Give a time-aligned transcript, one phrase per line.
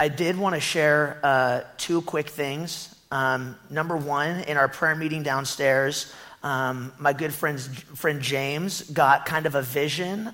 [0.00, 2.94] I did want to share uh, two quick things.
[3.10, 9.26] Um, number one, in our prayer meeting downstairs, um, my good friend, friend James got
[9.26, 10.32] kind of a vision.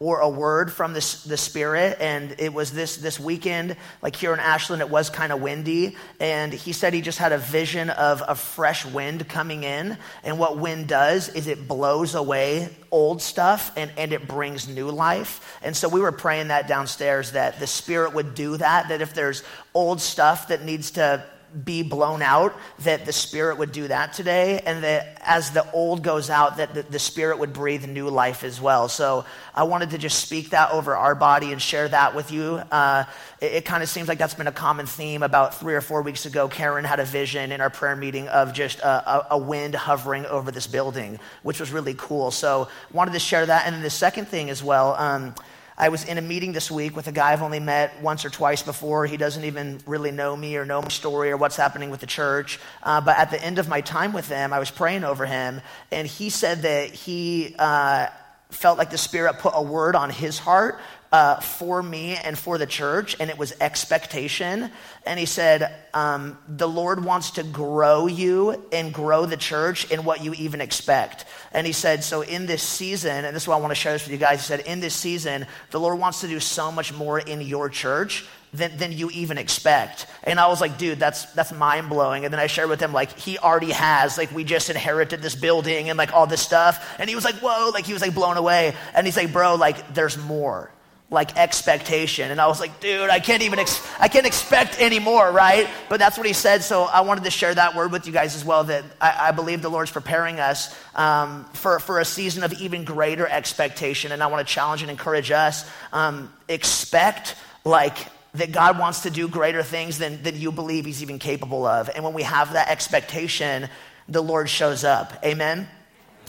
[0.00, 1.96] Or a word from the, the Spirit.
[2.00, 5.96] And it was this, this weekend, like here in Ashland, it was kind of windy.
[6.20, 9.98] And he said he just had a vision of a fresh wind coming in.
[10.22, 14.90] And what wind does is it blows away old stuff and, and it brings new
[14.90, 15.58] life.
[15.62, 19.14] And so we were praying that downstairs that the Spirit would do that, that if
[19.14, 19.42] there's
[19.74, 21.24] old stuff that needs to
[21.64, 26.02] be blown out, that the Spirit would do that today, and that as the old
[26.02, 28.88] goes out, that the, the, Spirit would breathe new life as well.
[28.88, 29.24] So
[29.54, 32.60] I wanted to just speak that over our body and share that with you.
[32.70, 33.04] Uh,
[33.40, 35.22] it, it kind of seems like that's been a common theme.
[35.22, 38.52] About three or four weeks ago, Karen had a vision in our prayer meeting of
[38.52, 42.30] just a, a, a wind hovering over this building, which was really cool.
[42.30, 43.66] So wanted to share that.
[43.66, 44.94] And then the second thing as well.
[44.94, 45.34] Um,
[45.80, 48.30] I was in a meeting this week with a guy I've only met once or
[48.30, 49.06] twice before.
[49.06, 52.06] He doesn't even really know me or know my story or what's happening with the
[52.06, 52.58] church.
[52.82, 55.60] Uh, but at the end of my time with him, I was praying over him,
[55.92, 58.08] and he said that he uh,
[58.50, 62.58] felt like the Spirit put a word on his heart uh, for me and for
[62.58, 64.70] the church, and it was expectation.
[65.06, 70.04] And he said, um, The Lord wants to grow you and grow the church in
[70.04, 71.24] what you even expect.
[71.52, 73.92] And he said, So in this season, and this is why I want to share
[73.92, 76.70] this with you guys, he said, In this season, the Lord wants to do so
[76.70, 80.06] much more in your church than, than you even expect.
[80.24, 82.24] And I was like, dude, that's, that's mind blowing.
[82.24, 85.34] And then I shared with him, like, he already has, like, we just inherited this
[85.34, 86.96] building and like all this stuff.
[86.98, 88.74] And he was like, whoa, like, he was like blown away.
[88.94, 90.70] And he's like, bro, like, there's more
[91.10, 92.30] like expectation.
[92.30, 95.66] And I was like, dude, I can't even, ex- I can't expect anymore, right?
[95.88, 96.62] But that's what he said.
[96.62, 99.30] So I wanted to share that word with you guys as well that I, I
[99.30, 104.12] believe the Lord's preparing us um, for, for a season of even greater expectation.
[104.12, 107.96] And I want to challenge and encourage us um, expect like
[108.34, 111.90] that God wants to do greater things than, than you believe he's even capable of.
[111.94, 113.68] And when we have that expectation,
[114.08, 115.12] the Lord shows up.
[115.24, 115.68] Amen?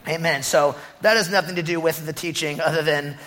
[0.07, 0.43] Amen.
[0.43, 3.17] So that has nothing to do with the teaching other than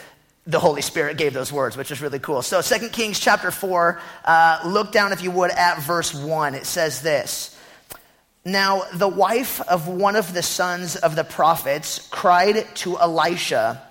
[0.47, 2.43] the Holy Spirit gave those words, which is really cool.
[2.43, 6.55] So, 2 Kings chapter 4, uh, look down, if you would, at verse 1.
[6.55, 7.57] It says this
[8.45, 13.83] Now, the wife of one of the sons of the prophets cried to Elisha,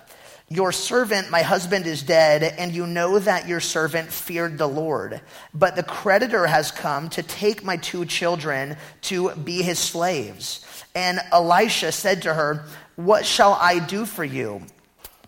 [0.52, 5.22] Your servant, my husband, is dead, and you know that your servant feared the Lord.
[5.54, 10.62] But the creditor has come to take my two children to be his slaves.
[10.94, 14.60] And Elisha said to her, What shall I do for you?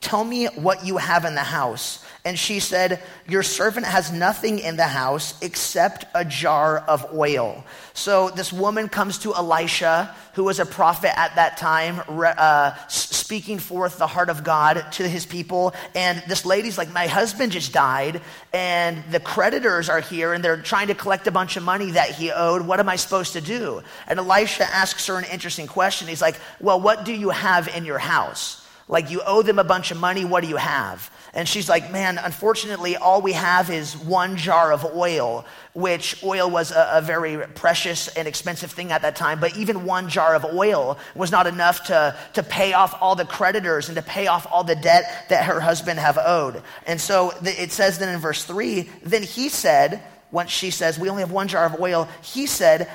[0.03, 2.05] Tell me what you have in the house.
[2.27, 7.63] And she said, Your servant has nothing in the house except a jar of oil.
[7.93, 13.59] So this woman comes to Elisha, who was a prophet at that time, uh, speaking
[13.59, 15.75] forth the heart of God to his people.
[15.95, 18.23] And this lady's like, My husband just died,
[18.55, 22.09] and the creditors are here, and they're trying to collect a bunch of money that
[22.13, 22.63] he owed.
[22.63, 23.83] What am I supposed to do?
[24.07, 26.09] And Elisha asks her an interesting question.
[26.09, 28.67] He's like, Well, what do you have in your house?
[28.89, 30.25] Like, you owe them a bunch of money.
[30.25, 31.11] What do you have?
[31.35, 36.49] And she's like, Man, unfortunately, all we have is one jar of oil, which oil
[36.49, 39.41] was a, a, very precious and expensive thing at that time.
[39.41, 43.25] But even one jar of oil was not enough to, to pay off all the
[43.25, 46.63] creditors and to pay off all the debt that her husband have owed.
[46.87, 51.09] And so it says then in verse 3 Then he said, once she says, We
[51.09, 52.89] only have one jar of oil, he said,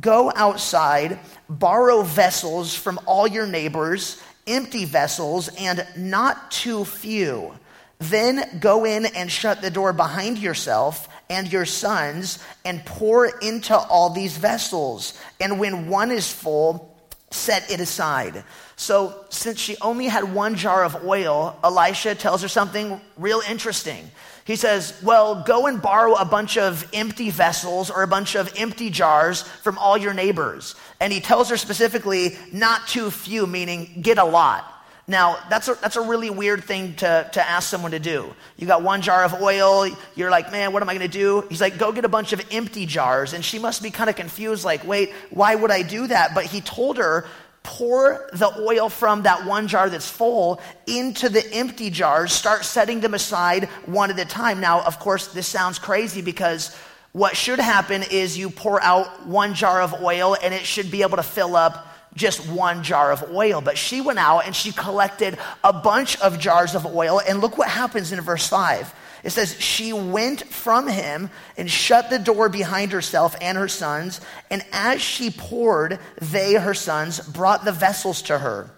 [0.00, 1.18] Go outside,
[1.48, 7.54] borrow vessels from all your neighbors empty vessels and not too few.
[8.00, 13.76] Then go in and shut the door behind yourself and your sons and pour into
[13.76, 15.18] all these vessels.
[15.38, 16.96] And when one is full,
[17.30, 18.42] set it aside.
[18.76, 24.10] So, since she only had one jar of oil, Elisha tells her something real interesting.
[24.46, 28.52] He says, Well, go and borrow a bunch of empty vessels or a bunch of
[28.56, 30.74] empty jars from all your neighbors.
[30.98, 34.79] And he tells her specifically, not too few, meaning get a lot.
[35.10, 38.32] Now, that's a, that's a really weird thing to, to ask someone to do.
[38.56, 41.44] You got one jar of oil, you're like, man, what am I going to do?
[41.48, 43.32] He's like, go get a bunch of empty jars.
[43.32, 46.32] And she must be kind of confused, like, wait, why would I do that?
[46.32, 47.26] But he told her
[47.64, 53.00] pour the oil from that one jar that's full into the empty jars, start setting
[53.00, 54.60] them aside one at a time.
[54.60, 56.72] Now, of course, this sounds crazy because
[57.10, 61.02] what should happen is you pour out one jar of oil and it should be
[61.02, 63.60] able to fill up just one jar of oil.
[63.60, 67.20] But she went out and she collected a bunch of jars of oil.
[67.26, 68.94] And look what happens in verse 5.
[69.22, 74.20] It says, She went from him and shut the door behind herself and her sons.
[74.50, 78.70] And as she poured, they, her sons, brought the vessels to her.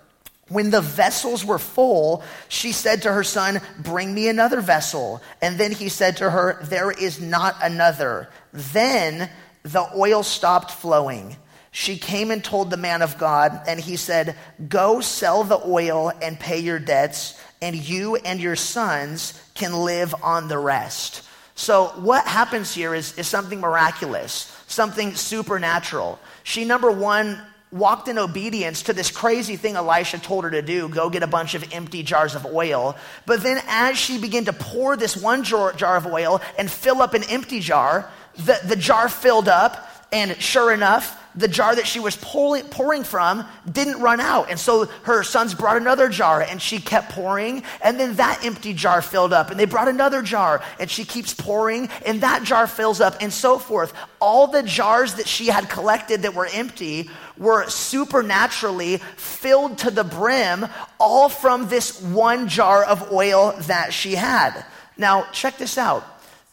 [0.48, 5.22] When the vessels were full, she said to her son, Bring me another vessel.
[5.40, 8.28] And then he said to her, There is not another.
[8.52, 9.30] Then
[9.62, 11.36] the oil stopped flowing.
[11.74, 14.36] She came and told the man of God, and he said,
[14.68, 20.14] Go sell the oil and pay your debts, and you and your sons can live
[20.22, 21.26] on the rest.
[21.54, 26.18] So, what happens here is, is something miraculous, something supernatural.
[26.44, 27.40] She, number one,
[27.70, 31.26] walked in obedience to this crazy thing Elisha told her to do go get a
[31.26, 32.96] bunch of empty jars of oil.
[33.24, 37.00] But then, as she began to pour this one jar, jar of oil and fill
[37.00, 41.86] up an empty jar, the, the jar filled up, and sure enough, the jar that
[41.86, 44.50] she was pouring, pouring from didn't run out.
[44.50, 47.62] And so her sons brought another jar and she kept pouring.
[47.82, 51.34] And then that empty jar filled up and they brought another jar and she keeps
[51.34, 53.92] pouring and that jar fills up and so forth.
[54.20, 57.08] All the jars that she had collected that were empty
[57.38, 60.66] were supernaturally filled to the brim,
[61.00, 64.64] all from this one jar of oil that she had.
[64.96, 66.04] Now, check this out.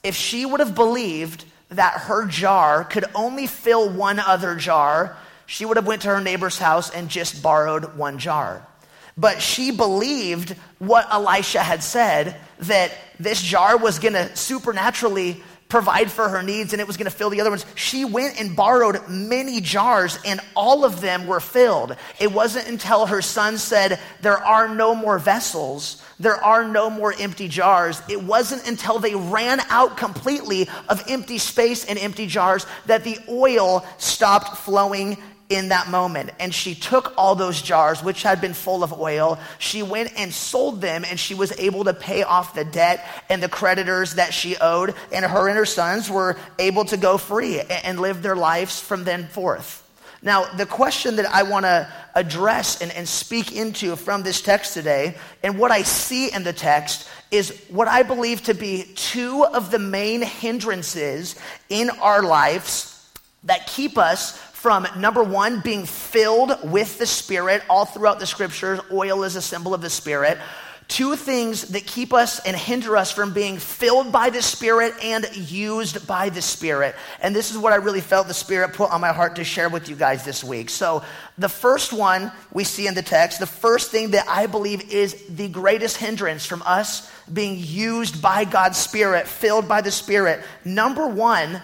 [0.04, 5.66] If she would have believed that her jar could only fill one other jar, she
[5.66, 8.66] would have went to her neighbor's house and just borrowed one jar.
[9.18, 16.10] But she believed what Elisha had said that this jar was going to supernaturally provide
[16.10, 17.66] for her needs and it was going to fill the other ones.
[17.76, 21.96] She went and borrowed many jars and all of them were filled.
[22.20, 27.14] It wasn't until her son said, There are no more vessels, there are no more
[27.20, 28.02] empty jars.
[28.10, 33.20] It wasn't until they ran out completely of empty space and empty jars that the
[33.30, 35.18] oil stopped flowing
[35.50, 36.30] in that moment.
[36.40, 39.40] And she took all those jars, which had been full of oil.
[39.58, 43.42] She went and sold them, and she was able to pay off the debt and
[43.42, 44.94] the creditors that she owed.
[45.12, 49.04] And her and her sons were able to go free and live their lives from
[49.04, 49.86] then forth.
[50.22, 54.74] Now, the question that I want to address and, and speak into from this text
[54.74, 59.46] today, and what I see in the text, is what I believe to be two
[59.46, 61.36] of the main hindrances
[61.70, 62.96] in our lives
[63.46, 67.64] that keep us from number one, being filled with the Spirit.
[67.70, 70.38] All throughout the scriptures, oil is a symbol of the Spirit.
[70.90, 75.26] Two things that keep us and hinder us from being filled by the Spirit and
[75.34, 76.94] used by the Spirit.
[77.22, 79.70] And this is what I really felt the Spirit put on my heart to share
[79.70, 80.70] with you guys this week.
[80.70, 81.06] So,
[81.38, 85.26] the first one we see in the text, the first thing that I believe is
[85.30, 90.44] the greatest hindrance from us being used by God's Spirit, filled by the Spirit.
[90.66, 91.62] Number one,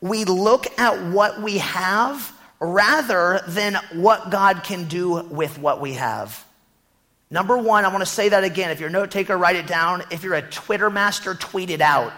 [0.00, 5.94] we look at what we have rather than what God can do with what we
[5.94, 6.44] have.
[7.30, 8.70] Number one, I want to say that again.
[8.70, 10.04] If you're a note taker, write it down.
[10.10, 12.12] If you're a Twitter master, tweet it out.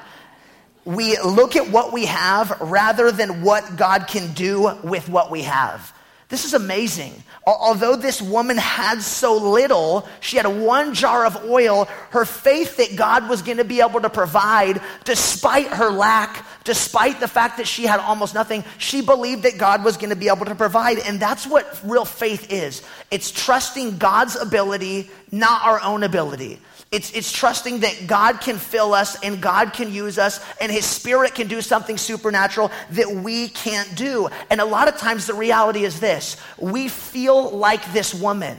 [0.84, 5.42] We look at what we have rather than what God can do with what we
[5.42, 5.92] have.
[6.28, 7.22] This is amazing.
[7.46, 12.96] Although this woman had so little, she had one jar of oil, her faith that
[12.96, 17.66] God was going to be able to provide, despite her lack, despite the fact that
[17.66, 20.98] she had almost nothing, she believed that God was going to be able to provide.
[20.98, 26.60] And that's what real faith is it's trusting God's ability, not our own ability.
[26.90, 30.86] It's, it's trusting that God can fill us and God can use us and His
[30.86, 34.28] Spirit can do something supernatural that we can't do.
[34.48, 38.56] And a lot of times the reality is this we feel like this woman.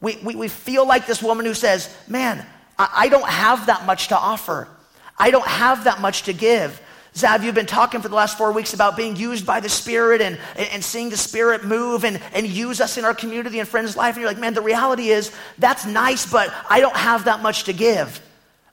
[0.00, 2.44] We, we, we feel like this woman who says, Man,
[2.78, 4.66] I, I don't have that much to offer,
[5.18, 6.80] I don't have that much to give.
[7.18, 10.20] Zav, you've been talking for the last four weeks about being used by the Spirit
[10.20, 13.96] and, and seeing the Spirit move and, and use us in our community and friends'
[13.96, 14.14] life.
[14.14, 17.64] And you're like, man, the reality is that's nice, but I don't have that much
[17.64, 18.20] to give.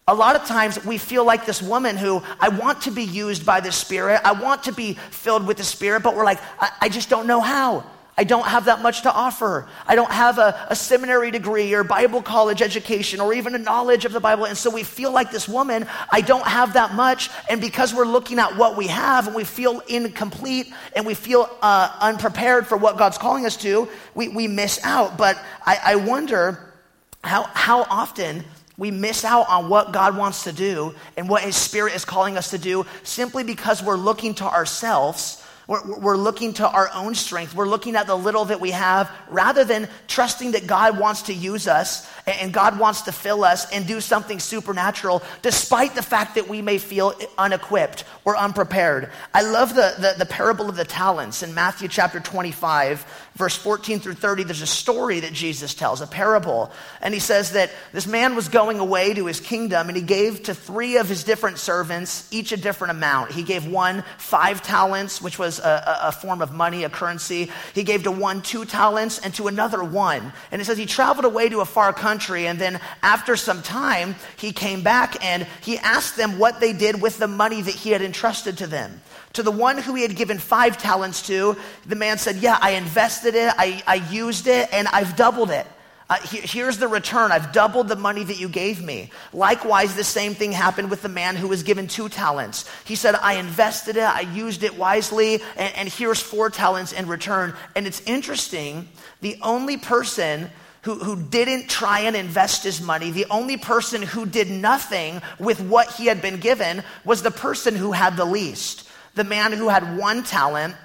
[0.08, 3.48] A lot of times we feel like this woman who I want to be used
[3.48, 6.70] by the Spirit, I want to be filled with the Spirit, but we're like, I,
[6.82, 7.84] I just don't know how.
[8.18, 9.68] I don't have that much to offer.
[9.86, 14.06] I don't have a, a, seminary degree or Bible college education or even a knowledge
[14.06, 14.46] of the Bible.
[14.46, 17.30] And so we feel like this woman, I don't have that much.
[17.50, 21.50] And because we're looking at what we have and we feel incomplete and we feel
[21.62, 25.18] uh, unprepared for what God's calling us to, we, we miss out.
[25.18, 26.74] But I, I wonder
[27.22, 28.46] how, how often
[28.78, 32.38] we miss out on what God wants to do and what His Spirit is calling
[32.38, 37.16] us to do simply because we're looking to ourselves we're, we're, looking to our own
[37.16, 37.56] strength.
[37.56, 41.34] We're looking at the little that we have rather than trusting that God wants to
[41.34, 46.36] use us and God wants to fill us and do something supernatural, despite the fact
[46.36, 49.12] that we may feel unequipped or unprepared.
[49.34, 53.06] I love the, the, the parable of the talents in Matthew chapter 25,
[53.36, 54.44] verse 14 through 30.
[54.44, 56.72] There's a story that Jesus tells, a parable.
[57.02, 60.44] And he says that this man was going away to his kingdom and he gave
[60.44, 63.32] to three of his different servants each a different amount.
[63.32, 67.50] He gave one five talents, which was was a, a, form of money, a currency.
[67.74, 70.34] He gave to one two talents and to another one.
[70.52, 72.48] And it says he traveled away to a far country.
[72.48, 77.02] And then after some time, he came back and he asked them what they did
[77.02, 79.02] with the money that he had entrusted to them.
[79.34, 82.72] To the one who he had given five talents to, the man said, Yeah, I
[82.72, 85.68] invested it, I, I used it, and I've doubled it.
[86.08, 87.32] Uh, he, here's the return.
[87.32, 89.10] I've doubled the money that you gave me.
[89.34, 92.70] Likewise, the same thing happened with the man who was given two talents.
[92.86, 97.08] He said, I invested it, I used it wisely, and, and here's four talents in
[97.08, 97.56] return.
[97.76, 98.88] And it's interesting,
[99.22, 100.52] the only person
[100.84, 105.60] who, who didn't try and invest his money, the only person who did nothing with
[105.60, 108.88] what he had been given was the person who had the least.
[109.16, 110.76] The man who had one talent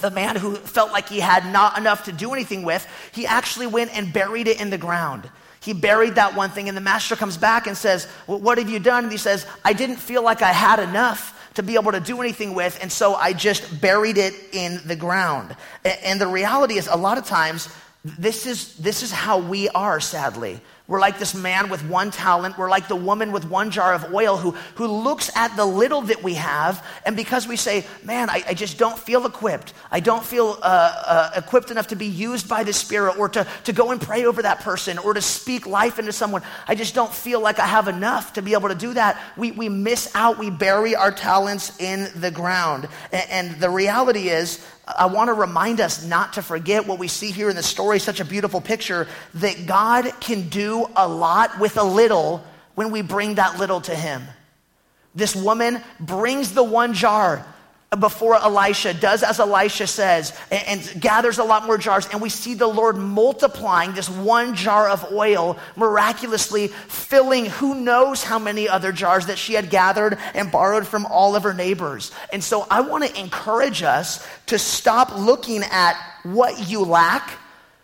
[0.00, 3.66] the man who felt like he had not enough to do anything with, he actually
[3.66, 5.28] went and buried it in the ground.
[5.60, 8.70] He buried that one thing, and the master comes back and says, well, What have
[8.70, 9.04] you done?
[9.04, 12.20] And he says, I didn't feel like I had enough to be able to do
[12.20, 15.56] anything with, and so I just buried it in the ground.
[15.84, 17.68] And the reality is, a lot of times,
[18.04, 20.60] this is, this is how we are, sadly.
[20.88, 22.56] We're like this man with one talent.
[22.56, 26.00] We're like the woman with one jar of oil who, who looks at the little
[26.00, 26.82] that we have.
[27.04, 29.74] And because we say, man, I, I just don't feel equipped.
[29.90, 33.46] I don't feel uh, uh, equipped enough to be used by the Spirit or to,
[33.64, 36.40] to go and pray over that person or to speak life into someone.
[36.66, 39.20] I just don't feel like I have enough to be able to do that.
[39.36, 40.38] We, we miss out.
[40.38, 42.88] We bury our talents in the ground.
[43.12, 44.66] and, and the reality is,
[44.96, 47.98] I want to remind us not to forget what we see here in the story,
[47.98, 53.02] such a beautiful picture, that God can do a lot with a little when we
[53.02, 54.22] bring that little to Him.
[55.14, 57.44] This woman brings the one jar
[57.98, 62.06] before Elisha, does as Elisha says, and, and, gathers a lot more jars.
[62.12, 68.22] And we see the Lord multiplying this one jar of oil, miraculously filling who knows
[68.22, 72.12] how many other jars that she had gathered and borrowed from all of her neighbors.
[72.30, 77.38] And so I want to encourage us to stop looking at what you lack.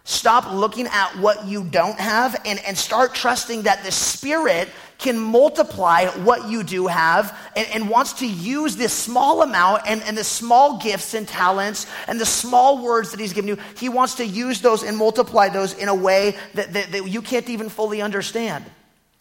[0.07, 4.69] Stop looking at what you don't have and, and start trusting that the Spirit
[5.05, 10.03] can multiply what you do have and, and, wants to use this small amount and,
[10.03, 13.59] and the small gifts and talents and the small words that he's given you.
[13.77, 17.21] He wants to use those and multiply those in a way that, that, that you
[17.21, 18.65] can't even fully understand.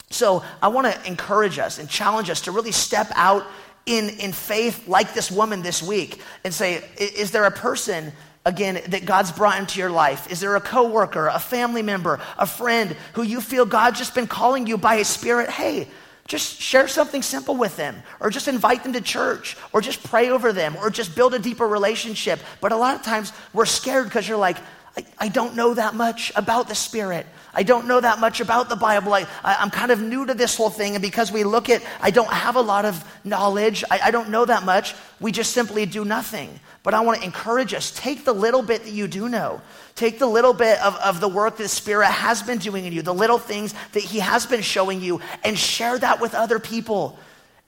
[0.09, 3.45] So I want to encourage us and challenge us to really step out
[3.85, 8.13] in, in faith like this woman this week and say, is there a person
[8.45, 10.31] again that God's brought into your life?
[10.31, 14.27] Is there a coworker, a family member, a friend who you feel God's just been
[14.27, 15.49] calling you by his spirit?
[15.49, 15.87] Hey,
[16.27, 20.29] just share something simple with them, or just invite them to church, or just pray
[20.29, 22.39] over them, or just build a deeper relationship.
[22.61, 24.57] But a lot of times we're scared because you're like,
[24.95, 27.25] I, I, don't know that much about the Spirit.
[27.53, 29.13] I don't know that much about the Bible.
[29.13, 30.95] I, am kind of new to this whole thing.
[30.95, 34.29] And because we look at, I don't have a lot of knowledge, I, I don't
[34.29, 36.59] know that much, we just simply do nothing.
[36.83, 39.61] But I want to encourage us take the little bit that you do know,
[39.95, 42.91] take the little bit of, of the work that the Spirit has been doing in
[42.91, 46.59] you, the little things that He has been showing you, and share that with other
[46.59, 47.17] people.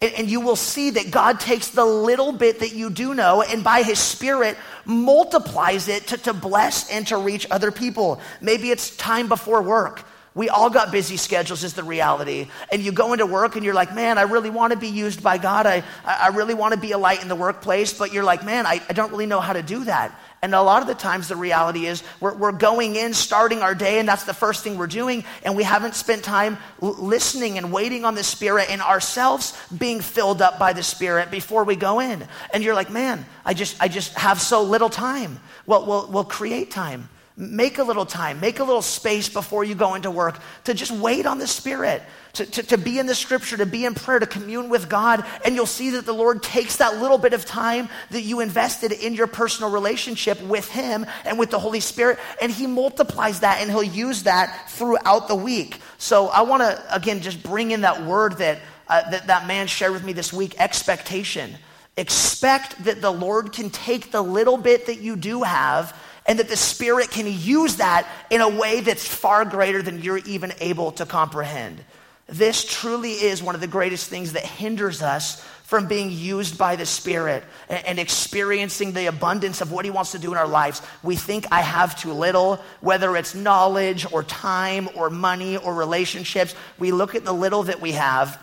[0.01, 3.41] And, and you will see that God takes the little bit that you do know
[3.41, 8.19] and by His Spirit multiplies it to, to bless and to reach other people.
[8.41, 10.03] Maybe it's time before work.
[10.35, 12.49] We all got busy schedules, is the reality.
[12.69, 15.23] And you go into work and you're like, man, I really want to be used
[15.23, 15.65] by God.
[15.65, 17.93] I, I really want to be a light in the workplace.
[17.93, 20.19] But you're like, man, I, I don't really know how to do that.
[20.41, 23.73] And a lot of the times, the reality is we're, we're going in, starting our
[23.73, 25.23] day, and that's the first thing we're doing.
[25.43, 30.01] And we haven't spent time l- listening and waiting on the Spirit and ourselves being
[30.01, 32.27] filled up by the Spirit before we go in.
[32.53, 35.39] And you're like, man, I just, I just have so little time.
[35.65, 37.09] Well, we'll, we'll create time.
[37.37, 40.91] Make a little time, make a little space before you go into work to just
[40.91, 42.01] wait on the Spirit,
[42.31, 45.25] to, to, to, be in the scripture, to be in prayer, to commune with God.
[45.43, 48.93] And you'll see that the Lord takes that little bit of time that you invested
[48.93, 53.59] in your personal relationship with Him and with the Holy Spirit, and He multiplies that
[53.59, 55.81] and He'll use that throughout the week.
[55.97, 59.67] So I want to, again, just bring in that word that, uh, that that man
[59.67, 61.53] shared with me this week expectation.
[61.97, 65.93] Expect that the Lord can take the little bit that you do have
[66.25, 70.17] and that the Spirit can use that in a way that's far greater than you're
[70.19, 71.83] even able to comprehend.
[72.27, 76.75] This truly is one of the greatest things that hinders us from being used by
[76.75, 80.81] the Spirit and, experiencing the abundance of what He wants to do in our lives.
[81.01, 86.53] We think I have too little, whether it's knowledge or time or money or relationships.
[86.77, 88.39] We look at the little that we have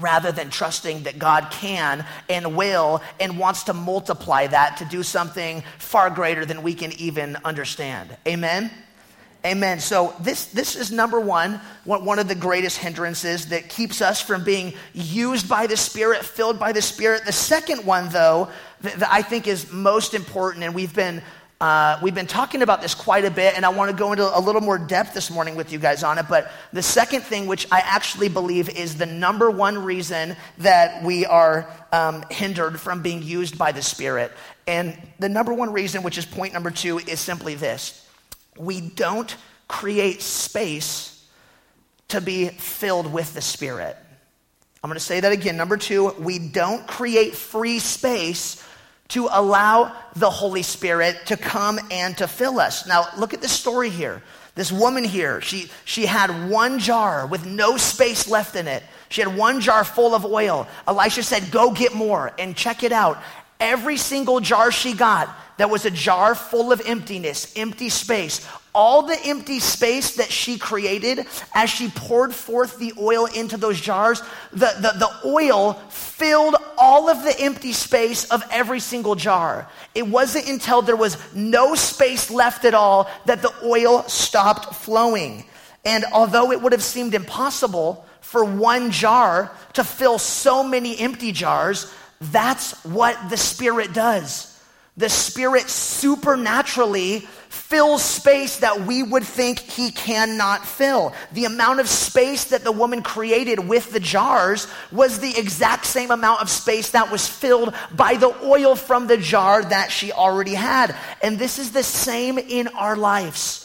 [0.00, 5.02] rather than trusting that God can and will and wants to multiply that to do
[5.02, 8.16] something far greater than we can even understand.
[8.26, 8.70] Amen?
[9.46, 9.78] Amen.
[9.78, 14.42] So this, this is number one, one of the greatest hindrances that keeps us from
[14.42, 17.26] being used by the Spirit, filled by the Spirit.
[17.26, 18.48] The second one, though,
[18.80, 21.22] that, that I think is most important, and we've been
[21.60, 24.36] uh, we've been talking about this quite a bit, and I want to go into
[24.36, 26.26] a little more depth this morning with you guys on it.
[26.28, 31.24] But the second thing, which I actually believe is the number one reason that we
[31.26, 34.32] are um, hindered from being used by the Spirit,
[34.66, 38.08] and the number one reason, which is point number two, is simply this
[38.58, 39.34] we don't
[39.68, 41.26] create space
[42.08, 43.96] to be filled with the Spirit.
[44.82, 45.56] I'm going to say that again.
[45.56, 48.63] Number two, we don't create free space
[49.08, 52.86] to allow the Holy Spirit to come and to fill us.
[52.86, 54.22] Now, look at this story here.
[54.54, 58.84] This woman here, she, she had one jar with no space left in it.
[59.08, 60.68] She had one jar full of oil.
[60.86, 63.20] Elisha said, Go get more and check it out.
[63.64, 68.46] Every single jar she got, that was a jar full of emptiness, empty space.
[68.74, 73.80] All the empty space that she created as she poured forth the oil into those
[73.80, 74.20] jars,
[74.52, 79.66] the, the, the oil filled all of the empty space of every single jar.
[79.94, 85.46] It wasn't until there was no space left at all that the oil stopped flowing.
[85.86, 91.32] And although it would have seemed impossible for one jar to fill so many empty
[91.32, 91.94] jars,
[92.32, 94.50] that's what the Spirit does.
[94.96, 101.12] The Spirit supernaturally fills space that we would think He cannot fill.
[101.32, 106.12] The amount of space that the woman created with the jars was the exact same
[106.12, 110.54] amount of space that was filled by the oil from the jar that she already
[110.54, 110.94] had.
[111.22, 113.64] And this is the same in our lives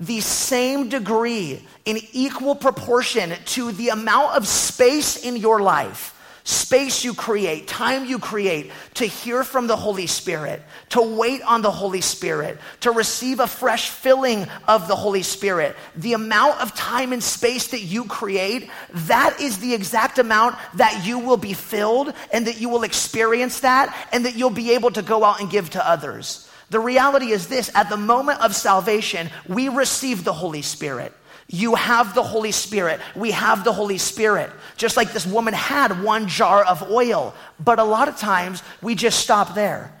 [0.00, 7.04] the same degree in equal proportion to the amount of space in your life space
[7.04, 11.70] you create, time you create to hear from the Holy Spirit, to wait on the
[11.70, 15.76] Holy Spirit, to receive a fresh filling of the Holy Spirit.
[15.96, 21.06] The amount of time and space that you create, that is the exact amount that
[21.06, 24.90] you will be filled and that you will experience that and that you'll be able
[24.90, 26.48] to go out and give to others.
[26.70, 31.12] The reality is this at the moment of salvation, we receive the Holy Spirit.
[31.52, 32.98] You have the Holy Spirit.
[33.14, 34.50] We have the Holy Spirit.
[34.78, 37.34] Just like this woman had one jar of oil.
[37.60, 39.92] But a lot of times we just stop there.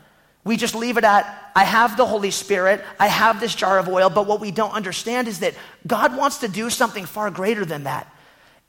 [0.44, 3.86] We just leave it at, I have the Holy Spirit, I have this jar of
[3.88, 5.54] oil, but what we don't understand is that
[5.86, 8.11] God wants to do something far greater than that.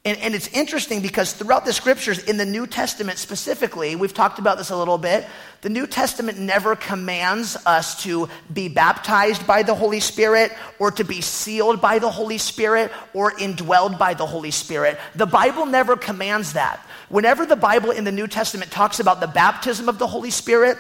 [0.05, 4.37] And, and, it's interesting because throughout the scriptures, in the New Testament specifically, we've talked
[4.37, 5.25] about this a little bit,
[5.61, 11.05] the New Testament never commands us to be baptized by the Holy Spirit or to
[11.05, 14.99] be sealed by the Holy Spirit or indwelled by the Holy Spirit.
[15.15, 16.85] The Bible never commands that.
[17.07, 20.77] Whenever the Bible in the New Testament talks about the baptism of the Holy Spirit,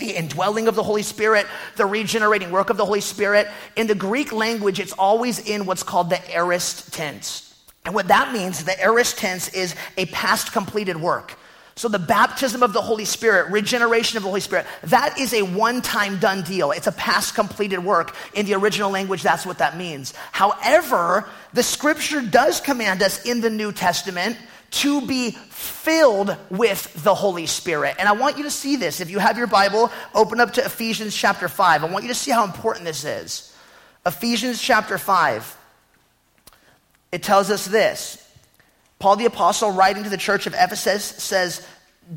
[0.00, 3.46] the indwelling of the Holy Spirit, the regenerating work of the Holy Spirit.
[3.76, 7.45] In the Greek language, it's always in what's called the aorist tense.
[7.86, 11.38] And what that means, the aorist tense is a past completed work.
[11.76, 15.42] So the baptism of the Holy Spirit, regeneration of the Holy Spirit, that is a
[15.42, 16.72] one-time done deal.
[16.72, 18.16] It's a past completed work.
[18.34, 20.14] In the original language, that's what that means.
[20.32, 24.36] However, the scripture does command us in the New Testament
[24.70, 27.96] to be filled with the Holy Spirit.
[27.98, 29.00] And I want you to see this.
[29.00, 31.84] If you have your Bible, open up to Ephesians chapter 5.
[31.84, 33.54] I want you to see how important this is.
[34.04, 35.56] Ephesians chapter 5
[37.16, 38.22] it tells us this
[38.98, 41.66] Paul the Apostle, writing to the church of Ephesus, says,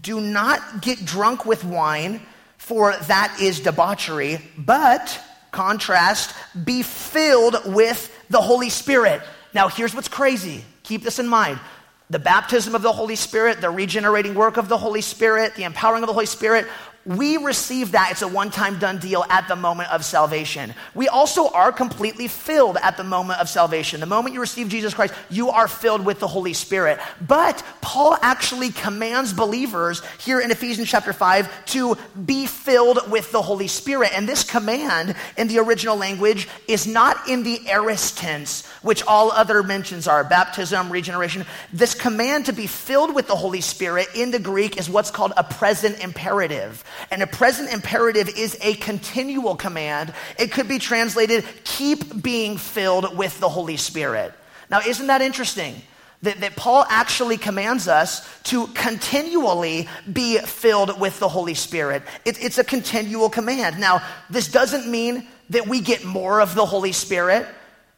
[0.02, 2.20] Do not get drunk with wine,
[2.58, 5.18] for that is debauchery, but,
[5.52, 6.36] contrast,
[6.66, 9.22] be filled with the Holy Spirit.
[9.54, 10.66] Now, here's what's crazy.
[10.84, 11.62] Keep this in mind
[12.10, 16.04] the baptism of the Holy Spirit, the regenerating work of the Holy Spirit, the empowering
[16.04, 16.68] of the Holy Spirit,
[17.10, 18.10] we receive that.
[18.12, 20.76] It's a one time done deal at the moment of salvation.
[20.94, 24.00] We also are completely filled at the moment of salvation.
[24.00, 27.00] The moment you receive Jesus Christ, you are filled with the Holy Spirit.
[27.20, 33.42] But Paul actually commands believers here in Ephesians chapter 5 to be filled with the
[33.42, 34.12] Holy Spirit.
[34.14, 39.32] And this command in the original language is not in the aorist tense, which all
[39.32, 41.46] other mentions are baptism, regeneration.
[41.74, 45.34] This command to be filled with the Holy Spirit in the Greek is what's called
[45.36, 46.84] a present imperative.
[47.12, 50.14] And a present imperative is a continual command.
[50.38, 54.34] It could be translated, keep being filled with the Holy Spirit.
[54.70, 55.76] Now, isn't that interesting?
[56.22, 62.04] That, that Paul actually commands us to continually be filled with the Holy Spirit.
[62.26, 63.80] It, it's a continual command.
[63.80, 67.48] Now, this doesn't mean that we get more of the Holy Spirit.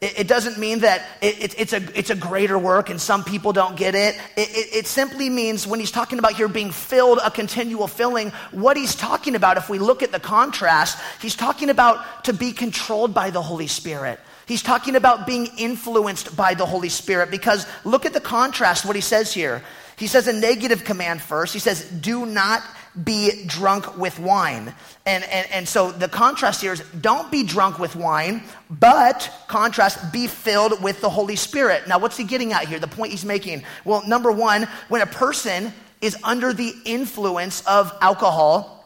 [0.01, 3.93] It, doesn't mean that it's, a, it's a greater work and some people don't get
[3.93, 4.19] it.
[4.35, 8.95] It, simply means when he's talking about here being filled, a continual filling, what he's
[8.95, 13.29] talking about, if we look at the contrast, he's talking about to be controlled by
[13.29, 14.19] the Holy Spirit
[14.51, 18.97] He's talking about being influenced by the Holy Spirit because look at the contrast, what
[18.97, 19.63] he says here.
[19.95, 21.53] He says a negative command first.
[21.53, 22.61] He says, do not
[23.03, 24.73] be drunk with wine.
[25.05, 30.11] And, and, and so the contrast here is don't be drunk with wine, but contrast,
[30.11, 31.87] be filled with the Holy Spirit.
[31.87, 32.79] Now, what's he getting at here?
[32.79, 33.63] The point he's making.
[33.85, 38.77] Well, number one, when a person is under the influence of alcohol,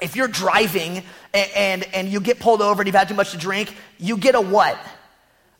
[0.00, 1.02] if you're driving
[1.34, 4.16] and, and, and you get pulled over and you've had too much to drink, you
[4.16, 4.78] get a what?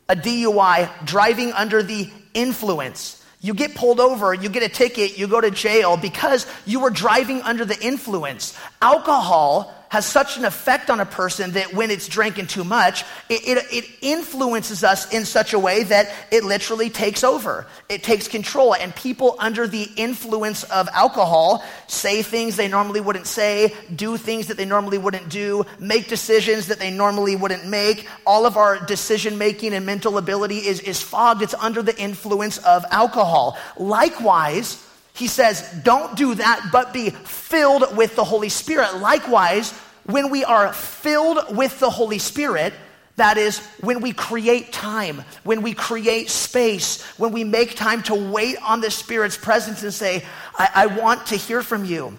[0.09, 3.20] A DUI, driving under the influence.
[3.41, 6.91] You get pulled over, you get a ticket, you go to jail because you were
[6.91, 8.55] driving under the influence.
[8.81, 13.45] Alcohol has such an effect on a person that when it's drinking too much, it,
[13.45, 17.67] it, it, influences us in such a way that it literally takes over.
[17.89, 18.73] It takes control.
[18.73, 24.47] And people under the influence of alcohol say things they normally wouldn't say, do things
[24.47, 28.07] that they normally wouldn't do, make decisions that they normally wouldn't make.
[28.25, 31.41] All of our decision making and mental ability is, is fogged.
[31.41, 33.57] It's under the influence of alcohol.
[33.75, 34.81] Likewise,
[35.13, 38.97] he says, don't do that, but be filled with the Holy Spirit.
[38.97, 39.71] Likewise,
[40.05, 42.73] when we are filled with the Holy Spirit,
[43.17, 48.15] that is, when we create time, when we create space, when we make time to
[48.15, 50.23] wait on the Spirit's presence and say,
[50.57, 52.17] I, I want to hear from you.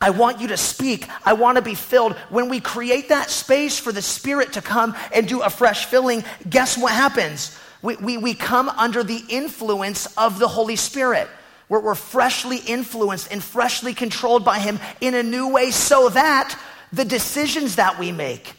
[0.00, 1.08] I want you to speak.
[1.24, 2.14] I want to be filled.
[2.28, 6.24] When we create that space for the Spirit to come and do a fresh filling,
[6.48, 7.58] guess what happens?
[7.80, 11.26] We, we, we come under the influence of the Holy Spirit.
[11.74, 16.56] We're, we're freshly influenced and freshly controlled by Him in a new way so that
[16.92, 18.54] the decisions that we make,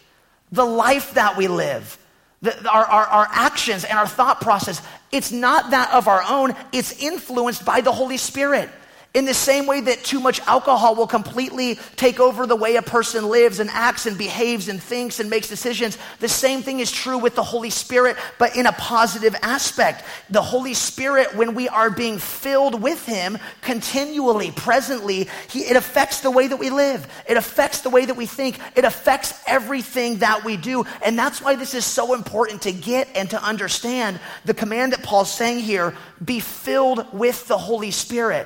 [0.51, 1.97] the life that we live,
[2.41, 4.81] the, our, our, our actions and our thought process,
[5.13, 8.69] it's not that of our own, it's influenced by the Holy Spirit.
[9.15, 12.81] In the same way that too much alcohol will completely take over the way a
[12.81, 16.91] person lives and acts and behaves and thinks and makes decisions, the same thing is
[16.91, 20.03] true with the Holy Spirit, but in a positive aspect.
[20.29, 26.19] The Holy Spirit, when we are being filled with Him continually, presently, he, it affects
[26.19, 27.07] the way that we live.
[27.25, 28.59] It affects the way that we think.
[28.75, 30.83] It affects everything that we do.
[31.01, 35.03] And that's why this is so important to get and to understand the command that
[35.03, 38.45] Paul's saying here be filled with the Holy Spirit.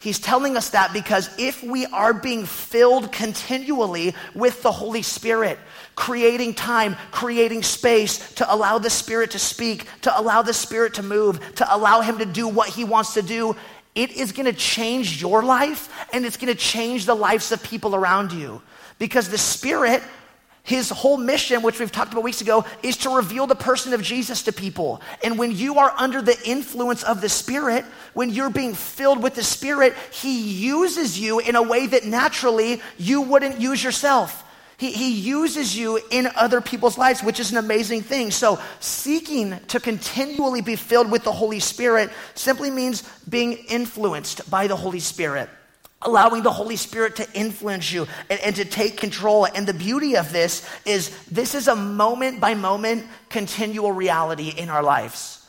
[0.00, 5.58] He's telling us that because if we are being filled continually with the Holy Spirit,
[5.96, 11.02] creating time, creating space to allow the Spirit to speak, to allow the Spirit to
[11.02, 13.56] move, to allow Him to do what He wants to do,
[13.96, 17.60] it is going to change your life and it's going to change the lives of
[17.64, 18.62] people around you.
[19.00, 20.00] Because the Spirit
[20.62, 24.02] his whole mission, which we've talked about weeks ago, is to reveal the person of
[24.02, 25.00] Jesus to people.
[25.24, 29.34] And when you are under the influence of the Spirit, when you're being filled with
[29.34, 34.44] the Spirit, He uses you in a way that naturally you wouldn't use yourself.
[34.76, 38.30] He, he uses you in other people's lives, which is an amazing thing.
[38.30, 44.68] So, seeking to continually be filled with the Holy Spirit simply means being influenced by
[44.68, 45.50] the Holy Spirit
[46.02, 49.46] allowing the Holy Spirit to influence you and, and, to take control.
[49.46, 54.68] And the beauty of this is this is a moment by moment continual reality in
[54.70, 55.44] our lives.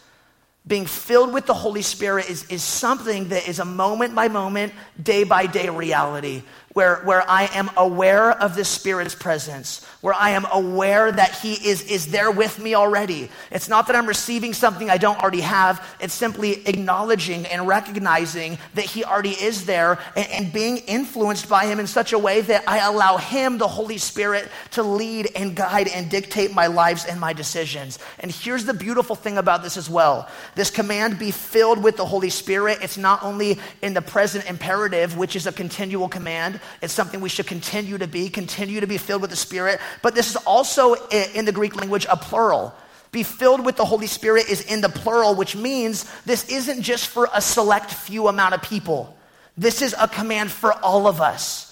[0.65, 4.73] Being filled with the Holy Spirit is, is something that is a moment by moment,
[5.01, 10.31] day by day reality where, where I am aware of the Spirit's presence, where I
[10.31, 13.29] am aware that He is, is there with me already.
[13.51, 18.57] It's not that I'm receiving something I don't already have, it's simply acknowledging and recognizing
[18.75, 22.41] that He already is there and, and being influenced by Him in such a way
[22.41, 27.05] that I allow Him, the Holy Spirit, to lead and guide and dictate my lives
[27.05, 27.97] and my decisions.
[28.19, 32.05] And here's the beautiful thing about this as well this command be filled with the
[32.05, 36.93] Holy Spirit, it's not only in the present imperative, which is a continual command it's
[36.93, 39.79] something we should continue to be, continue to be filled with the Spirit.
[40.01, 42.73] But this is also in the Greek language a plural.
[43.11, 47.07] Be filled with the Holy Spirit is in the plural, which means this isn't just
[47.07, 49.17] for a select few amount of people.
[49.57, 51.65] This is a command for all of us.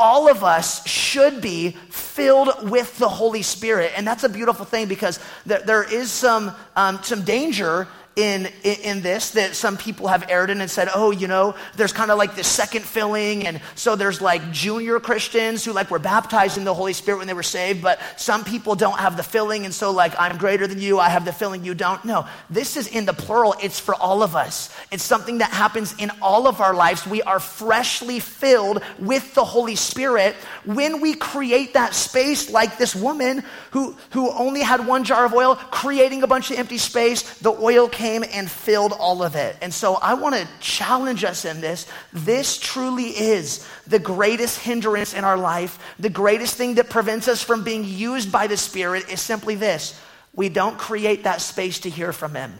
[0.00, 3.92] All of us should be filled with the Holy Spirit.
[3.96, 9.00] And that's a beautiful thing because there, there is some, um, some danger in, in,
[9.00, 12.18] this that some people have erred in and said, oh, you know, there's kind of
[12.18, 13.46] like this second filling.
[13.46, 17.28] And so there's like junior Christians who like were baptized in the Holy Spirit when
[17.28, 19.64] they were saved, but some people don't have the filling.
[19.64, 20.98] And so like, I'm greater than you.
[20.98, 22.04] I have the filling you don't.
[22.04, 23.54] No, this is in the plural.
[23.62, 24.74] It's for all of us.
[24.90, 27.06] It's something that happens in all of our lives.
[27.06, 32.96] We are freshly filled with the Holy Spirit when we create that space like this
[32.96, 37.38] woman who, who only had one jar of oil, creating a bunch of empty space.
[37.38, 39.54] The oil came came and filled all of it.
[39.60, 41.86] And so I want to challenge us in this.
[42.12, 45.78] This truly is the greatest hindrance in our life.
[45.98, 50.00] The greatest thing that prevents us from being used by the Spirit is simply this
[50.34, 52.58] we don't create that space to hear from Him.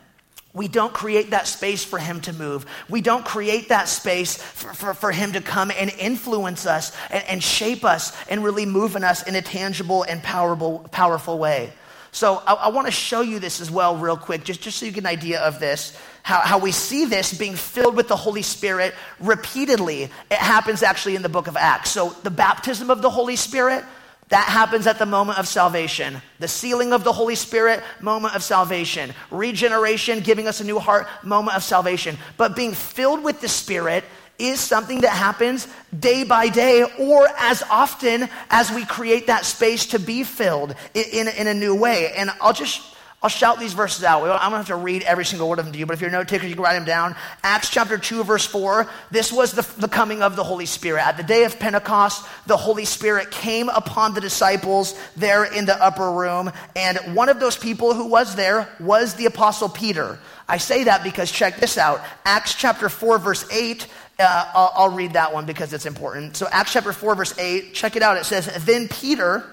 [0.53, 2.65] We don't create that space for him to move.
[2.89, 7.23] We don't create that space for, for, for him to come and influence us and,
[7.29, 11.71] and, shape us and really move in us in a tangible and powerful, powerful way.
[12.19, 14.87] So I, I want to show you this as well, real quick, just, just so
[14.87, 18.17] you get an idea of this, how, how we see this being filled with the
[18.17, 20.03] Holy Spirit repeatedly.
[20.03, 21.93] It happens actually in the book of Acts.
[21.93, 23.85] So the baptism of the Holy Spirit,
[24.31, 26.21] that happens at the moment of salvation.
[26.41, 29.15] The sealing of the Holy Spirit, moment of salvation.
[29.31, 32.19] Regeneration, giving us a new heart, moment of salvation.
[32.37, 34.03] But being filled with the Spirit
[34.39, 35.67] is something that happens
[35.99, 41.05] day by day or as often as we create that space to be filled in,
[41.13, 42.13] in, in a new way.
[42.17, 42.83] And I'll just
[43.21, 44.23] I'll shout these verses out.
[44.23, 46.01] I'm going to have to read every single word of them to you, but if
[46.01, 47.17] you're a note taker, you can write them down.
[47.43, 48.89] Acts chapter 2, verse 4.
[49.11, 51.05] This was the, the coming of the Holy Spirit.
[51.05, 55.75] At the day of Pentecost, the Holy Spirit came upon the disciples there in the
[55.83, 60.21] upper room, and one of those people who was there was the Apostle Peter.
[60.47, 62.01] I say that because check this out.
[62.25, 63.85] Acts chapter 4, verse 8.
[64.19, 66.37] Uh, I'll, I'll read that one because it's important.
[66.37, 68.17] So, Acts chapter 4, verse 8, check it out.
[68.17, 69.45] It says, Then Peter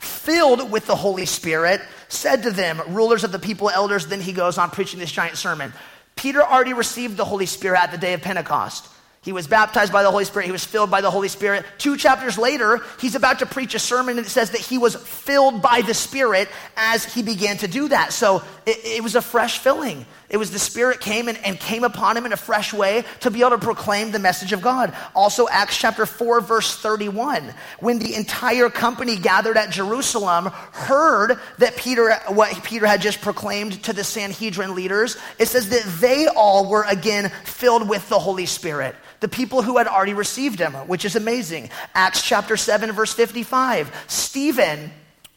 [0.00, 4.32] filled with the Holy Spirit, said to them, rulers of the people, elders, then he
[4.32, 5.72] goes on preaching this giant sermon.
[6.16, 8.88] Peter already received the Holy Spirit at the day of Pentecost.
[9.22, 10.44] He was baptized by the Holy Spirit.
[10.44, 11.64] He was filled by the Holy Spirit.
[11.78, 14.96] Two chapters later, he's about to preach a sermon and it says that he was
[14.96, 18.12] filled by the Spirit as he began to do that.
[18.12, 20.04] So it, it was a fresh filling.
[20.34, 23.30] It was the Spirit came and, and came upon him in a fresh way to
[23.30, 24.92] be able to proclaim the message of God.
[25.14, 27.54] Also, Acts chapter 4, verse 31.
[27.78, 33.80] When the entire company gathered at Jerusalem heard that Peter, what Peter had just proclaimed
[33.84, 38.46] to the Sanhedrin leaders, it says that they all were again filled with the Holy
[38.46, 41.70] Spirit the people who had already received him, which is amazing.
[41.94, 44.04] Acts chapter 7, verse 55.
[44.08, 44.90] Stephen,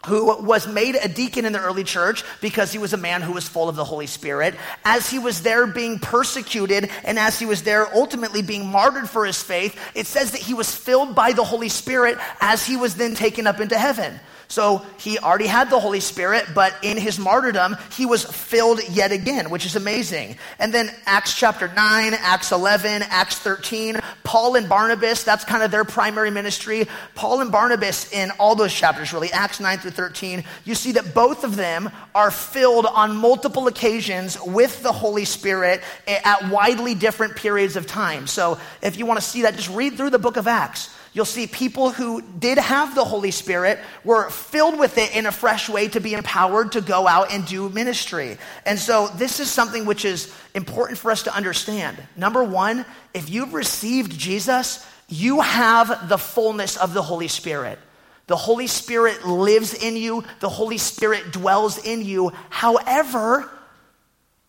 [0.05, 3.33] who was made a deacon in the early church because he was a man who
[3.33, 4.55] was full of the Holy Spirit.
[4.85, 9.25] As he was there being persecuted and as he was there ultimately being martyred for
[9.25, 12.95] his faith, it says that he was filled by the Holy Spirit as he was
[12.95, 14.19] then taken up into heaven.
[14.47, 19.11] So he already had the Holy Spirit, but in his martyrdom, he was filled yet
[19.11, 20.37] again, which is amazing.
[20.57, 25.71] And then Acts chapter 9, Acts 11, Acts 13, Paul and Barnabas, that's kind of
[25.71, 26.87] their primary ministry.
[27.15, 31.13] Paul and Barnabas, in all those chapters, really, Acts 9 through 13, you see that
[31.13, 37.35] both of them are filled on multiple occasions with the Holy Spirit at widely different
[37.35, 38.27] periods of time.
[38.27, 40.93] So if you want to see that, just read through the book of Acts.
[41.17, 45.31] You'll see people who did have the Holy Spirit were filled with it in a
[45.31, 48.37] fresh way to be empowered to go out and do ministry.
[48.67, 51.97] And so this is something which is important for us to understand.
[52.15, 57.79] Number one, if you've received Jesus, you have the fullness of the Holy Spirit.
[58.27, 62.31] The Holy Spirit lives in you, the Holy Spirit dwells in you.
[62.51, 63.49] However,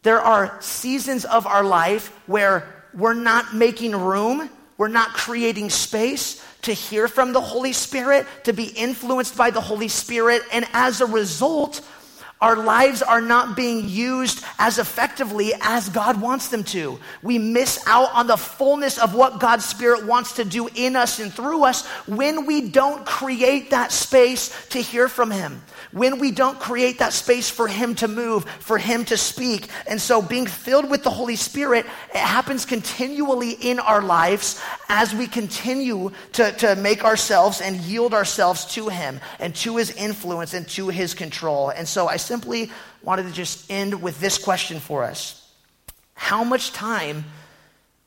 [0.02, 6.44] there are seasons of our life where we're not making room, we're not creating space
[6.68, 11.00] to hear from the Holy Spirit, to be influenced by the Holy Spirit, and as
[11.00, 11.80] a result,
[12.42, 17.00] our lives are not being used as effectively as God wants them to.
[17.22, 21.18] We miss out on the fullness of what God's Spirit wants to do in us
[21.18, 26.30] and through us when we don't create that space to hear from Him when we
[26.30, 29.68] don't create that space for Him to move, for Him to speak.
[29.86, 35.14] And so, being filled with the Holy Spirit, it happens continually in our lives as
[35.14, 40.54] we continue to, to make ourselves and yield ourselves to Him and to His influence
[40.54, 41.68] and to His control.
[41.70, 42.70] And so, I simply
[43.02, 45.46] wanted to just end with this question for us
[46.14, 47.24] How much time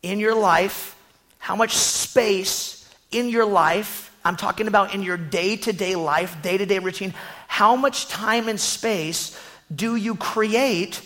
[0.01, 0.95] in your life,
[1.37, 6.41] how much space in your life, I'm talking about in your day to day life,
[6.41, 7.13] day to day routine,
[7.47, 9.39] how much time and space
[9.73, 11.01] do you create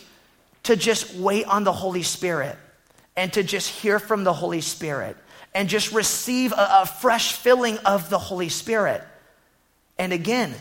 [0.63, 2.57] to just wait on the Holy Spirit
[3.15, 5.15] and to just hear from the Holy Spirit
[5.55, 9.01] and just receive a, a fresh filling of the Holy Spirit?
[9.97, 10.53] And again,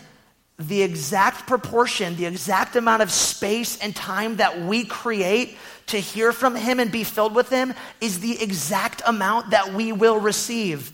[0.58, 6.32] the exact proportion, the exact amount of space and time that we create to hear
[6.32, 10.92] from Him and be filled with Him is the exact amount that we will receive.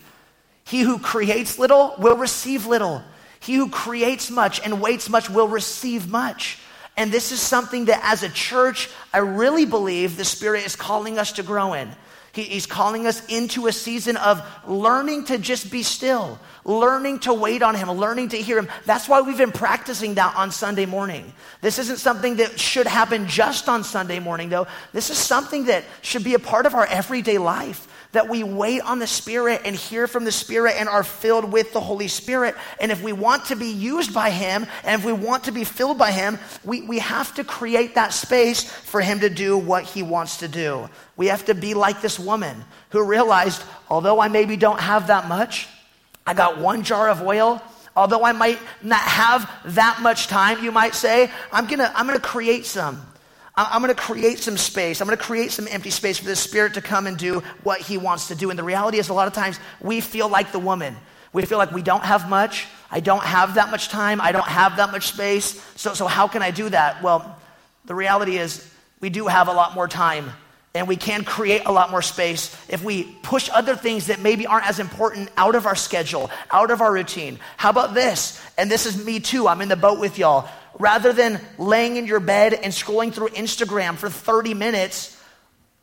[0.63, 3.03] He who creates little will receive little.
[3.39, 6.57] He who creates much and waits much will receive much.
[6.97, 11.17] And this is something that as a church, I really believe the Spirit is calling
[11.17, 11.89] us to grow in.
[12.33, 17.33] He, he's calling us into a season of learning to just be still, learning to
[17.33, 18.69] wait on Him, learning to hear Him.
[18.85, 21.33] That's why we've been practicing that on Sunday morning.
[21.61, 24.67] This isn't something that should happen just on Sunday morning, though.
[24.93, 28.81] This is something that should be a part of our everyday life that we wait
[28.81, 32.55] on the Spirit and hear from the Spirit and are filled with the Holy Spirit.
[32.79, 35.63] And if we want to be used by Him and if we want to be
[35.63, 39.83] filled by Him, we, we have to create that space for Him to do what
[39.83, 40.89] He wants to do.
[41.17, 45.27] We have to be like this woman who realized, although I maybe don't have that
[45.27, 45.67] much,
[46.25, 47.61] I got one jar of oil.
[47.95, 52.19] Although I might not have that much time, you might say, I'm gonna, I'm gonna
[52.19, 53.01] create some.
[53.55, 55.01] I'm going to create some space.
[55.01, 57.81] I'm going to create some empty space for the Spirit to come and do what
[57.81, 58.49] He wants to do.
[58.49, 60.95] And the reality is, a lot of times we feel like the woman.
[61.33, 62.67] We feel like we don't have much.
[62.89, 64.21] I don't have that much time.
[64.21, 65.61] I don't have that much space.
[65.75, 67.03] So, so how can I do that?
[67.03, 67.37] Well,
[67.85, 68.67] the reality is,
[69.01, 70.31] we do have a lot more time.
[70.73, 74.47] And we can create a lot more space if we push other things that maybe
[74.47, 77.39] aren't as important out of our schedule, out of our routine.
[77.57, 78.41] How about this?
[78.57, 79.49] And this is me too.
[79.49, 80.47] I'm in the boat with y'all
[80.79, 85.17] rather than laying in your bed and scrolling through Instagram for 30 minutes,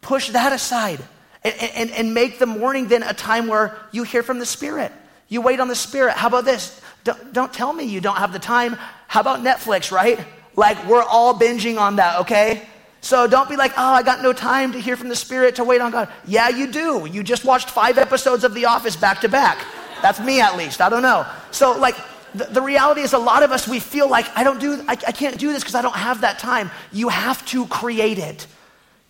[0.01, 1.01] push that aside
[1.45, 4.93] and, and, and make the morning then a time where you hear from the Spirit.
[5.29, 6.15] You wait on the Spirit.
[6.15, 6.81] How about this?
[7.05, 8.77] Don't, don't tell me you don't have the time.
[9.07, 10.19] How about Netflix, right?
[10.57, 12.67] Like, we're all binging on that, okay?
[13.01, 15.65] So don't be like, oh, I got no time to hear from the Spirit to
[15.65, 16.09] wait on God.
[16.27, 17.09] Yeah, you do.
[17.11, 19.65] You just watched five episodes of The Office back to back.
[20.03, 20.81] That's me at least.
[20.81, 21.27] I don't know.
[21.51, 21.97] So, like,
[22.35, 24.93] the, the, reality is a lot of us we feel like i don't do i,
[24.93, 28.47] I can't do this because i don't have that time you have to create it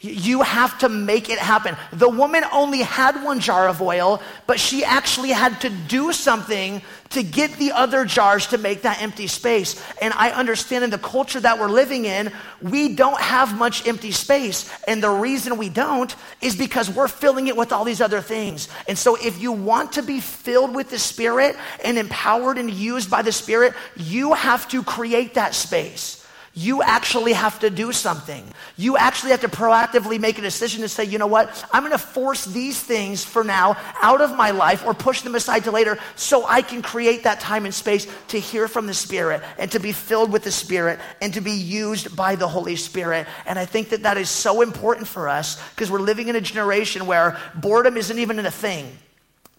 [0.00, 1.76] you have to make it happen.
[1.92, 6.82] The woman only had one jar of oil, but she actually had to do something
[7.11, 9.82] to get the other jars to make that empty space.
[10.00, 12.32] And I understand in the culture that we're living in,
[12.62, 14.70] we don't have much empty space.
[14.87, 18.68] And the reason we don't is because we're filling it with all these other things.
[18.87, 23.11] And so if you want to be filled with the Spirit and empowered and used
[23.11, 26.17] by the Spirit, you have to create that space
[26.59, 28.44] you actually have to do something.
[28.77, 31.92] You actually have to proactively make a decision to say, you know what, I'm going
[31.92, 35.71] to force these things for now out of my life or push them aside to
[35.71, 39.71] later so I can create that time and space to hear from the Spirit and
[39.71, 43.29] to be filled with the Spirit and to be used by the Holy Spirit.
[43.47, 46.40] And I think that that is so important for us because we're living in a
[46.40, 48.99] generation where boredom isn't even a thing.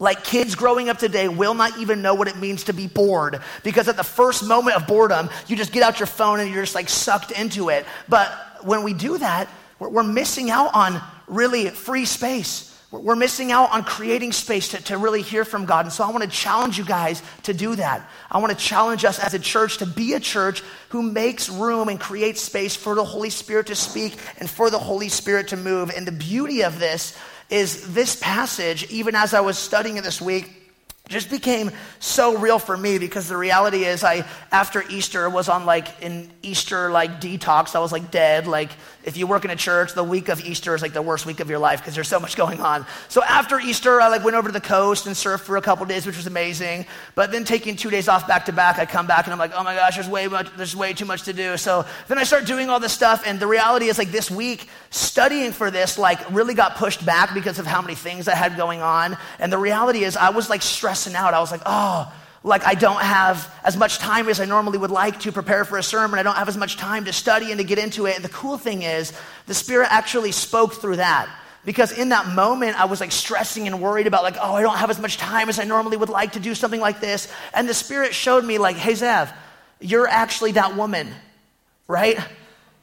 [0.01, 3.41] Like kids growing up today will not even know what it means to be bored
[3.63, 6.63] because at the first moment of boredom, you just get out your phone and you're
[6.63, 7.85] just like sucked into it.
[8.07, 8.31] But
[8.63, 12.65] when we do that, we're, missing out on really free space.
[12.91, 15.85] We're missing out on creating space to, to really hear from God.
[15.85, 18.09] And so I want to challenge you guys to do that.
[18.31, 21.87] I want to challenge us as a church to be a church who makes room
[21.87, 25.57] and creates space for the Holy Spirit to speak and for the Holy Spirit to
[25.57, 25.91] move.
[25.95, 27.17] And the beauty of this
[27.49, 30.58] is this passage, even as I was studying it this week,
[31.09, 35.65] just became so real for me because the reality is I after Easter was on
[35.65, 37.75] like an Easter like detox.
[37.75, 38.47] I was like dead.
[38.47, 38.69] Like
[39.03, 41.39] if you work in a church, the week of Easter is like the worst week
[41.39, 42.85] of your life because there's so much going on.
[43.07, 45.85] So after Easter, I like went over to the coast and surfed for a couple
[45.87, 46.85] days, which was amazing.
[47.15, 49.53] But then taking two days off back to back, I come back and I'm like,
[49.55, 51.57] oh my gosh, there's way much, there's way too much to do.
[51.57, 54.67] So then I start doing all this stuff, and the reality is like this week
[54.91, 58.57] studying for this like really got pushed back because of how many things I had
[58.57, 59.17] going on.
[59.39, 60.61] And the reality is I was like
[60.99, 61.33] stressing out.
[61.33, 62.11] I was like, oh
[62.43, 65.77] like I don't have as much time as I normally would like to prepare for
[65.77, 66.19] a sermon.
[66.19, 68.15] I don't have as much time to study and to get into it.
[68.15, 69.13] And the cool thing is,
[69.47, 71.29] the Spirit actually spoke through that.
[71.65, 74.77] Because in that moment, I was like stressing and worried about, like, oh, I don't
[74.77, 77.27] have as much time as I normally would like to do something like this.
[77.53, 79.33] And the Spirit showed me, like, hey, Zev,
[79.81, 81.09] you're actually that woman,
[81.87, 82.17] right?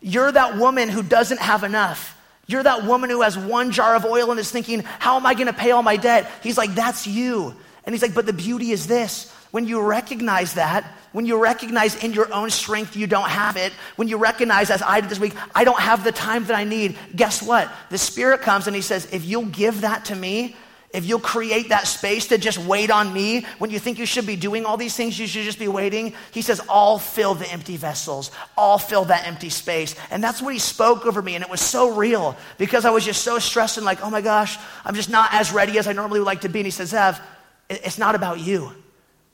[0.02, 2.12] You're that woman who doesn't have enough.
[2.46, 5.32] You're that woman who has one jar of oil and is thinking, how am I
[5.32, 6.30] going to pay all my debt?
[6.42, 7.56] He's like, that's you.
[7.86, 11.94] And he's like, but the beauty is this when you recognize that, when you recognize
[12.04, 15.20] in your own strength you don't have it, when you recognize, as I did this
[15.20, 17.72] week, I don't have the time that I need, guess what?
[17.88, 20.56] The Spirit comes and He says, if you'll give that to me,
[20.92, 24.26] if you'll create that space to just wait on me when you think you should
[24.26, 26.14] be doing all these things, you should just be waiting.
[26.32, 29.94] He says, I'll fill the empty vessels, I'll fill that empty space.
[30.10, 31.34] And that's what he spoke over me.
[31.34, 34.20] And it was so real because I was just so stressed and like, oh my
[34.20, 36.60] gosh, I'm just not as ready as I normally would like to be.
[36.60, 37.20] And he says, Ev,
[37.68, 38.72] it's not about you.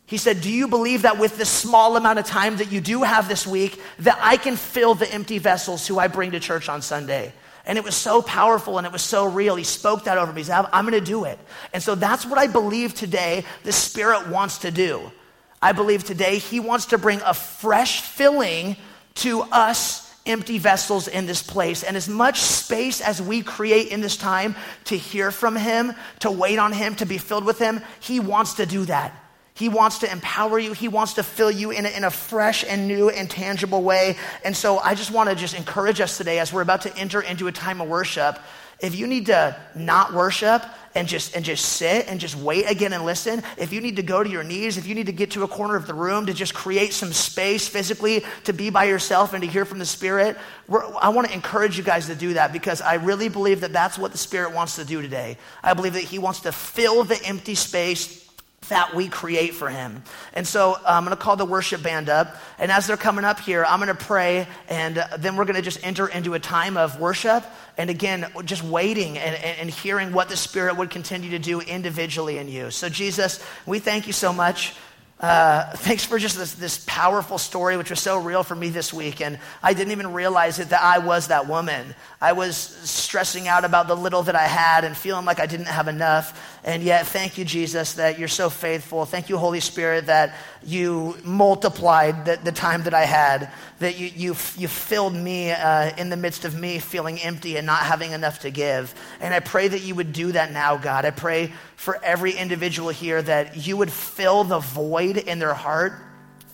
[0.07, 3.03] He said, Do you believe that with this small amount of time that you do
[3.03, 6.69] have this week, that I can fill the empty vessels who I bring to church
[6.69, 7.33] on Sunday?
[7.65, 9.55] And it was so powerful and it was so real.
[9.55, 10.41] He spoke that over me.
[10.41, 11.39] He said, I'm going to do it.
[11.73, 15.13] And so that's what I believe today the Spirit wants to do.
[15.61, 18.77] I believe today He wants to bring a fresh filling
[19.17, 21.83] to us empty vessels in this place.
[21.83, 24.55] And as much space as we create in this time
[24.85, 28.55] to hear from Him, to wait on Him, to be filled with Him, He wants
[28.55, 29.19] to do that.
[29.55, 30.73] He wants to empower you.
[30.73, 34.17] He wants to fill you in a, in a fresh and new and tangible way.
[34.45, 37.21] And so I just want to just encourage us today as we're about to enter
[37.21, 38.39] into a time of worship.
[38.81, 40.63] If you need to not worship
[40.95, 44.03] and just and just sit and just wait again and listen, if you need to
[44.03, 46.27] go to your knees, if you need to get to a corner of the room
[46.27, 49.87] to just create some space physically to be by yourself and to hear from the
[49.87, 50.37] Spirit,
[50.71, 53.99] I want to encourage you guys to do that because I really believe that that's
[53.99, 55.39] what the Spirit wants to do today.
[55.63, 58.22] I believe that He wants to fill the empty space
[58.69, 60.03] that we create for him.
[60.33, 62.37] And so uh, I'm going to call the worship band up.
[62.59, 64.47] And as they're coming up here, I'm going to pray.
[64.69, 67.45] And uh, then we're going to just enter into a time of worship.
[67.77, 72.39] And again, just waiting and, and, hearing what the Spirit would continue to do individually
[72.39, 72.71] in you.
[72.71, 74.75] So, Jesus, we thank you so much
[75.23, 78.93] uh, thanks for just this, this powerful story, which was so real for me this
[78.93, 79.21] week.
[79.21, 81.95] And I didn't even realize it that I was that woman.
[82.21, 85.67] I was stressing out about the little that I had and feeling like I didn't
[85.67, 86.52] have enough.
[86.65, 89.05] And yet, thank you, Jesus, that you're so faithful.
[89.05, 93.51] Thank you, Holy Spirit, that you multiplied the, the time that I had,
[93.81, 97.67] that you, you, you filled me uh, in the midst of me feeling empty and
[97.67, 98.95] not having enough to give.
[99.21, 101.05] And I pray that you would do that now, God.
[101.05, 105.95] I pray for every individual here that you would fill the void in their heart,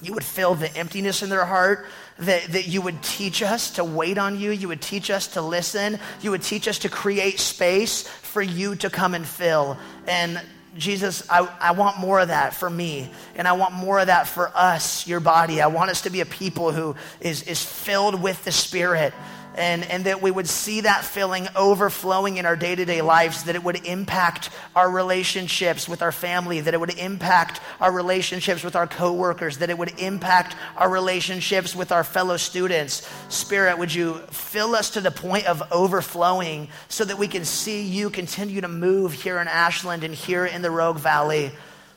[0.00, 1.84] you would fill the emptiness in their heart,
[2.20, 5.42] that, that you would teach us to wait on you, you would teach us to
[5.42, 9.76] listen, you would teach us to create space for you to come and fill.
[10.06, 10.40] And
[10.76, 13.10] Jesus, I, I want more of that for me.
[13.34, 15.60] And I want more of that for us, your body.
[15.60, 19.12] I want us to be a people who is, is filled with the Spirit
[19.58, 23.44] and, and that we would see that filling overflowing in our day to day lives,
[23.44, 28.62] that it would impact our relationships with our family, that it would impact our relationships
[28.62, 33.08] with our coworkers, that it would impact our relationships with our fellow students.
[33.28, 37.82] Spirit, would you fill us to the point of overflowing so that we can see
[37.82, 41.50] you continue to move here in Ashland and here in the Rogue Valley?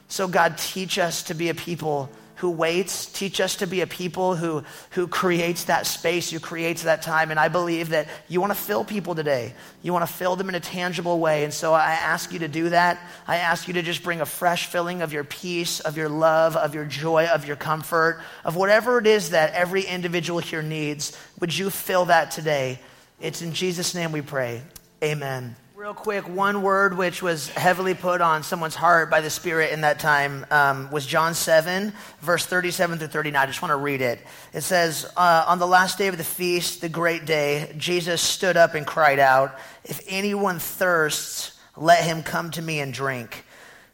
[0.07, 2.09] So, God, teach us to be a people
[2.41, 3.05] who waits.
[3.05, 7.29] Teach us to be a people who, who creates that space, who creates that time.
[7.29, 9.53] And I believe that you want to fill people today.
[9.83, 11.43] You want to fill them in a tangible way.
[11.43, 12.99] And so I ask you to do that.
[13.27, 16.57] I ask you to just bring a fresh filling of your peace, of your love,
[16.57, 21.15] of your joy, of your comfort, of whatever it is that every individual here needs.
[21.39, 22.79] Would you fill that today?
[23.19, 24.63] It's in Jesus' name we pray.
[25.03, 25.55] Amen.
[25.81, 29.81] Real quick, one word which was heavily put on someone's heart by the Spirit in
[29.81, 33.41] that time um, was John 7, verse 37 through 39.
[33.41, 34.19] I just want to read it.
[34.53, 38.57] It says, uh, On the last day of the feast, the great day, Jesus stood
[38.57, 43.43] up and cried out, If anyone thirsts, let him come to me and drink.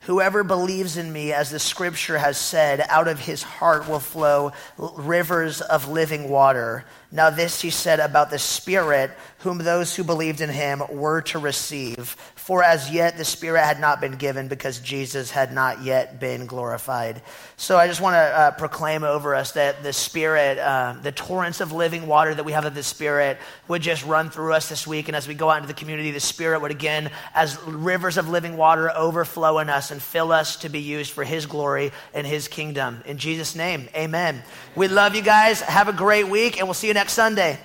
[0.08, 4.54] Whoever believes in me, as the scripture has said, out of his heart will flow
[4.78, 6.86] rivers of living water.
[7.12, 11.40] Now, this he said about the Spirit, whom those who believed in him were to
[11.40, 12.16] receive.
[12.48, 16.46] For as yet the Spirit had not been given because Jesus had not yet been
[16.46, 17.22] glorified.
[17.58, 21.60] So I just want to uh, proclaim over us that the Spirit, uh, the torrents
[21.60, 23.38] of living water that we have of the Spirit,
[23.68, 25.10] would just run through us this week.
[25.10, 28.30] And as we go out into the community, the Spirit would again, as rivers of
[28.30, 32.26] living water, overflow in us and fill us to be used for His glory and
[32.26, 33.04] His kingdom.
[33.06, 34.42] In Jesus' name, amen.
[34.74, 35.60] We love you guys.
[35.60, 37.60] Have a great week, and we'll see you next Sunday.